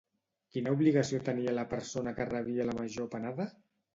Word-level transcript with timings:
Quina 0.53 0.71
obligació 0.77 1.19
tenia 1.27 1.53
la 1.59 1.67
persona 1.75 2.13
que 2.19 2.27
rebia 2.31 2.67
la 2.71 2.75
major 2.79 3.13
panada? 3.15 3.49